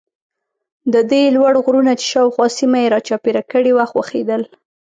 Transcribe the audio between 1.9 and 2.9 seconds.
چې شاوخوا سیمه یې